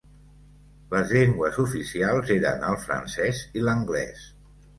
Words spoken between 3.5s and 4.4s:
i l'anglès.